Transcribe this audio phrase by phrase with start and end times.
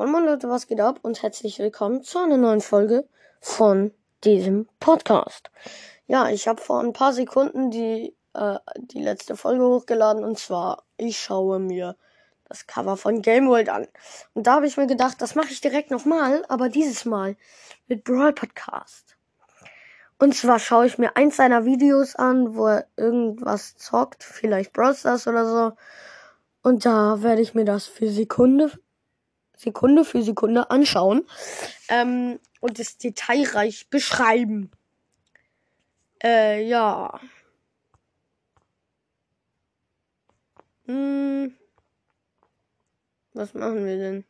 [0.00, 3.06] Moin Moin Leute, was geht ab und herzlich willkommen zu einer neuen Folge
[3.42, 3.92] von
[4.24, 5.50] diesem Podcast.
[6.06, 10.84] Ja, ich habe vor ein paar Sekunden die, äh, die letzte Folge hochgeladen und zwar,
[10.96, 11.96] ich schaue mir
[12.48, 13.88] das Cover von Game World an.
[14.32, 17.36] Und da habe ich mir gedacht, das mache ich direkt nochmal, aber dieses Mal
[17.86, 19.18] mit Brawl Podcast.
[20.18, 24.94] Und zwar schaue ich mir eins seiner Videos an, wo er irgendwas zockt, vielleicht Brawl
[24.94, 25.76] Stars oder so.
[26.62, 28.72] Und da werde ich mir das für Sekunde,
[29.60, 31.26] Sekunde für Sekunde anschauen
[31.88, 34.70] ähm, und es detailreich beschreiben.
[36.22, 37.20] Äh, ja.
[40.86, 41.54] Hm.
[43.34, 44.24] Was machen wir denn?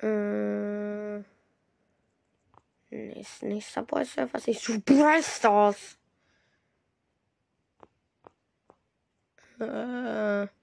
[0.00, 1.24] Äh.
[2.90, 5.74] Nicht, nicht Subway Surfers, ich suche Brawl.
[9.60, 10.57] Äh.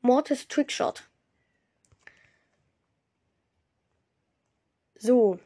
[0.00, 1.08] Mortis Trickshot.
[4.94, 5.38] So.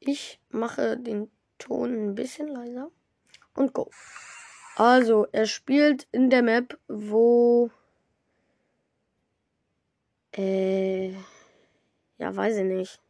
[0.00, 2.90] Ich mache den Ton ein bisschen leiser.
[3.54, 3.90] Und go.
[4.76, 7.70] Also, er spielt in der Map, wo.
[10.32, 11.12] Äh.
[12.18, 13.00] Ja, weiß ich nicht.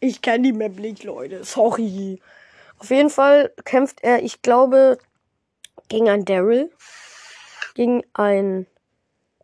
[0.00, 1.44] Ich kenne die Map nicht, Leute.
[1.44, 2.20] Sorry.
[2.78, 4.98] Auf jeden Fall kämpft er, ich glaube,
[5.88, 6.70] gegen ein Daryl,
[7.74, 8.66] gegen ein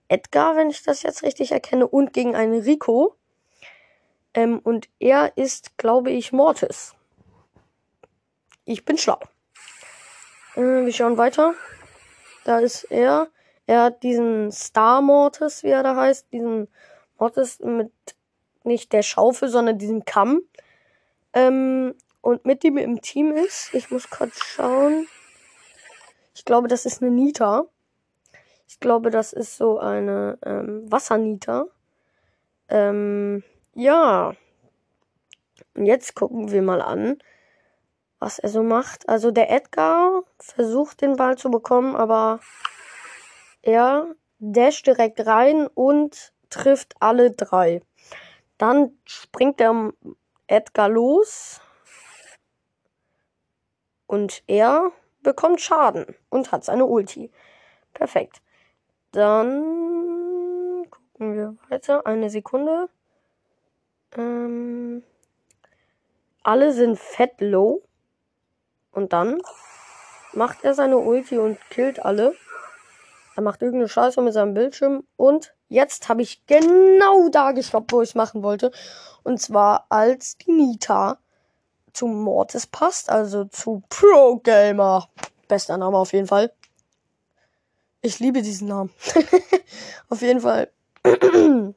[0.08, 3.16] Edgar, wenn ich das jetzt richtig erkenne, und gegen einen Rico.
[4.34, 6.94] Ähm, und er ist, glaube ich, Mortis.
[8.64, 9.18] Ich bin schlau.
[10.54, 11.54] Äh, wir schauen weiter.
[12.44, 13.28] Da ist er.
[13.66, 16.32] Er hat diesen Star Mortis, wie er da heißt.
[16.32, 16.68] Diesen
[17.18, 17.92] Mortis mit
[18.64, 20.42] nicht der Schaufel, sondern diesem Kamm.
[21.32, 25.06] Ähm, und mit dem im Team ist, ich muss kurz schauen.
[26.34, 27.66] Ich glaube, das ist eine Nita.
[28.70, 31.66] Ich glaube, das ist so eine ähm, Wassernita.
[32.68, 33.42] Ähm,
[33.74, 34.32] ja.
[35.74, 37.18] Und jetzt gucken wir mal an,
[38.20, 39.08] was er so macht.
[39.08, 42.38] Also der Edgar versucht den Ball zu bekommen, aber
[43.60, 47.82] er dasht direkt rein und trifft alle drei.
[48.56, 49.92] Dann springt der
[50.46, 51.60] Edgar los
[54.06, 54.92] und er
[55.24, 57.32] bekommt Schaden und hat seine Ulti.
[57.94, 58.40] Perfekt.
[59.12, 62.06] Dann gucken wir weiter.
[62.06, 62.88] Eine Sekunde.
[64.16, 65.02] Ähm,
[66.42, 67.82] alle sind fett low.
[68.92, 69.40] Und dann
[70.32, 72.34] macht er seine Ulti und killt alle.
[73.36, 75.04] Er macht irgendeine Scheiße mit seinem Bildschirm.
[75.16, 78.70] Und jetzt habe ich genau da gestoppt, wo ich es machen wollte.
[79.22, 81.18] Und zwar als die Nita
[81.92, 85.08] zu Mortis passt, also zu Pro Gamer.
[85.48, 86.52] Bester Name auf jeden Fall.
[88.02, 88.90] Ich liebe diesen Namen.
[90.08, 90.70] auf jeden Fall.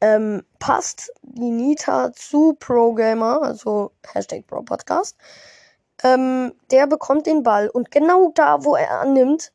[0.00, 5.16] ähm, passt die Nita zu Pro Gamer, also Hashtag Pro Podcast.
[6.02, 9.52] Ähm, der bekommt den Ball und genau da, wo er annimmt,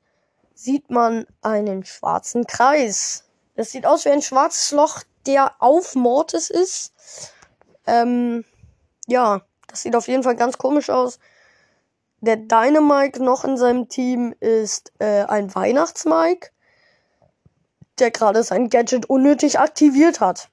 [0.53, 3.23] sieht man einen schwarzen Kreis.
[3.55, 6.93] Das sieht aus wie ein schwarzes Loch, der auf Mortis ist.
[7.87, 8.45] Ähm,
[9.07, 11.17] ja, das sieht auf jeden Fall ganz komisch aus.
[12.21, 16.49] Der Dynamike noch in seinem Team ist äh, ein Weihnachtsmike,
[17.99, 20.49] der gerade sein Gadget unnötig aktiviert hat.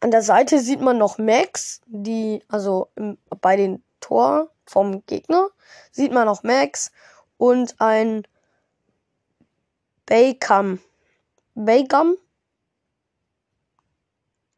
[0.00, 5.48] An der Seite sieht man noch Max, die, also im, bei den Tor vom Gegner,
[5.90, 6.92] sieht man noch Max
[7.36, 8.26] und ein
[10.06, 10.80] Baycam.
[11.54, 12.16] Baycam?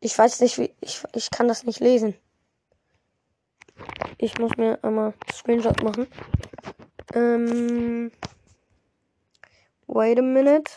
[0.00, 0.74] Ich weiß nicht, wie.
[0.80, 2.14] Ich, ich kann das nicht lesen.
[4.18, 6.06] Ich muss mir einmal Screenshot machen.
[7.14, 8.12] Ähm.
[9.86, 10.70] Wait a minute.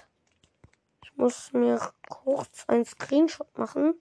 [1.03, 3.95] Ich muss mir kurz ein Screenshot machen.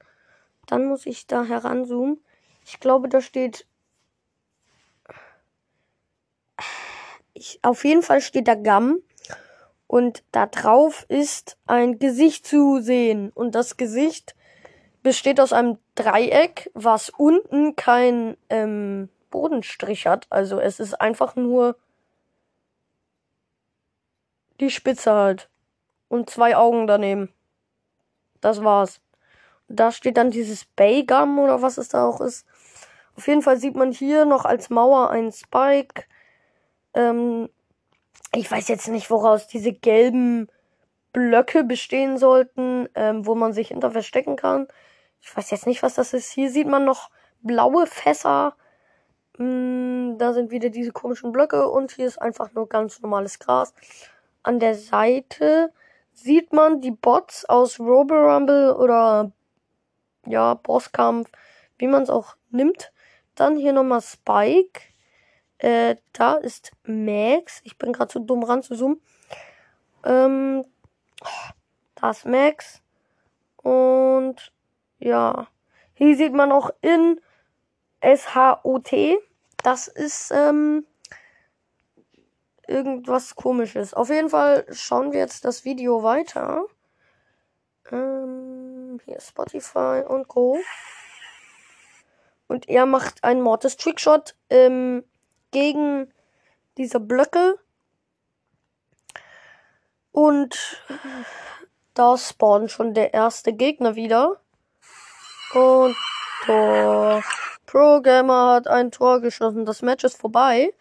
[0.67, 2.23] Dann muss ich da heranzoomen.
[2.65, 3.67] Ich glaube, da steht
[7.35, 9.03] ich, auf jeden Fall steht da Gum
[9.87, 14.35] und da drauf ist ein Gesicht zu sehen und das Gesicht
[15.03, 20.27] besteht aus einem Dreieck, was unten kein ähm, Bodenstrich hat.
[20.31, 21.77] Also es ist einfach nur
[24.61, 25.49] die Spitze halt
[26.09, 27.33] und zwei Augen daneben.
[28.41, 29.01] Das war's.
[29.69, 32.47] Da steht dann dieses Baygum oder was es da auch ist.
[33.17, 36.05] Auf jeden Fall sieht man hier noch als Mauer einen Spike
[36.95, 37.49] ähm,
[38.35, 40.49] ich weiß jetzt nicht, woraus diese gelben
[41.13, 44.69] Blöcke bestehen sollten, ähm, wo man sich hinter verstecken kann.
[45.23, 46.31] Ich weiß jetzt nicht, was das ist.
[46.33, 47.11] Hier sieht man noch
[47.43, 48.55] blaue Fässer.
[49.39, 53.73] Mm, da sind wieder diese komischen Blöcke und hier ist einfach nur ganz normales Gras.
[54.43, 55.73] an der Seite
[56.13, 59.33] sieht man die Bots aus Robo Rumble oder
[60.27, 61.31] ja, Bosskampf,
[61.79, 62.93] wie man es auch nimmt.
[63.35, 64.81] Dann hier nochmal Spike.
[65.59, 67.61] Äh, da ist Max.
[67.65, 69.01] Ich bin gerade zu dumm ran zu zoomen.
[70.05, 70.65] Ähm,
[71.95, 72.83] da ist Max.
[73.59, 74.53] Und
[75.03, 75.49] ja,
[75.95, 77.21] hier sieht man auch in
[78.01, 79.19] S-H-O-T.
[79.63, 80.87] Das ist ähm,
[82.67, 83.95] irgendwas komisches.
[83.95, 86.65] Auf jeden Fall schauen wir jetzt das Video weiter.
[87.91, 90.59] Ähm, hier Spotify und Co.
[92.47, 95.05] Und er macht einen Mortis Trickshot ähm,
[95.51, 96.13] gegen
[96.77, 97.59] diese Blöcke.
[100.13, 100.85] Und
[101.95, 104.42] da spawnt schon der erste Gegner wieder.
[105.55, 105.97] Und
[106.47, 107.23] Tor.
[107.67, 109.65] Pro Gamer hat ein Tor geschossen.
[109.65, 110.73] Das Match ist vorbei.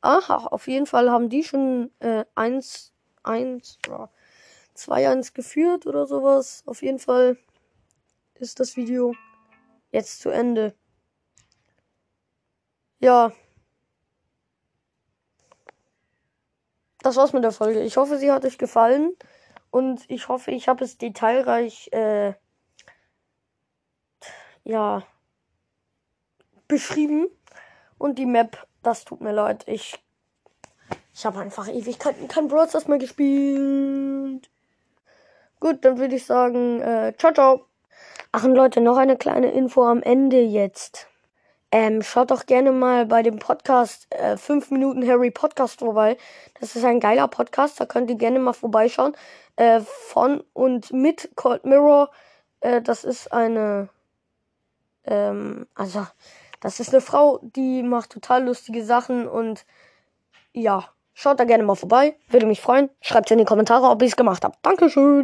[0.00, 2.92] Aha, auf jeden Fall haben die schon äh, 1,
[3.22, 3.78] 1,
[4.74, 6.62] 2, 1 geführt oder sowas.
[6.66, 7.36] Auf jeden Fall
[8.34, 9.14] ist das Video
[9.92, 10.74] jetzt zu Ende.
[12.98, 13.32] Ja.
[17.02, 17.80] Das war's mit der Folge.
[17.82, 19.16] Ich hoffe, sie hat euch gefallen.
[19.70, 22.34] Und ich hoffe, ich habe es detailreich, äh,
[24.64, 25.02] ja,
[26.68, 27.26] beschrieben.
[27.98, 29.64] Und die Map, das tut mir leid.
[29.66, 30.02] Ich,
[31.12, 34.50] ich habe einfach Ewigkeiten kein Brawl Stars mehr gespielt.
[35.60, 37.66] Gut, dann würde ich sagen, äh, ciao, ciao.
[38.32, 41.08] Ach und Leute, noch eine kleine Info am Ende jetzt.
[41.72, 46.16] Ähm, schaut doch gerne mal bei dem Podcast äh, 5 Minuten Harry Podcast vorbei.
[46.58, 49.14] Das ist ein geiler Podcast, da könnt ihr gerne mal vorbeischauen.
[49.56, 52.10] Äh, von und mit Cold Mirror.
[52.60, 53.88] Äh, das ist eine,
[55.04, 56.06] ähm, also,
[56.60, 59.64] das ist eine Frau, die macht total lustige Sachen und
[60.52, 62.16] ja, schaut da gerne mal vorbei.
[62.28, 62.90] Würde mich freuen.
[63.00, 64.56] Schreibt in die Kommentare, ob ich es gemacht habe.
[64.62, 65.18] Dankeschön.